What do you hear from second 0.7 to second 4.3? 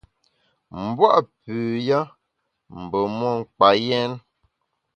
M’bua’ pü ya mbe mon kpa yèn.